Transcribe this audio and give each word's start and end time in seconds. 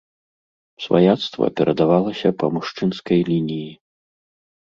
Сваяцтва 0.83 1.45
перадавалася 1.59 2.29
па 2.43 2.49
мужчынскай 2.55 3.19
лініі. 3.29 3.67